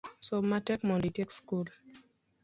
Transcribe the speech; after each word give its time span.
Som 0.27 0.43
matek 0.51 0.79
mondo 0.87 1.05
itiek 1.09 1.29
sikul 1.35 1.67